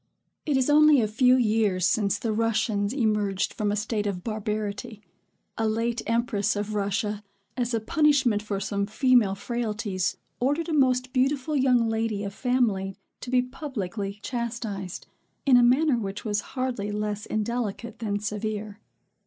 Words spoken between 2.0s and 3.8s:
the Russians emerged from a